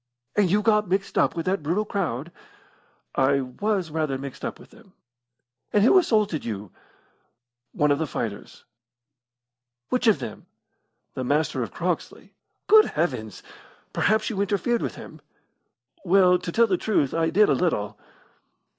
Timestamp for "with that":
1.35-1.61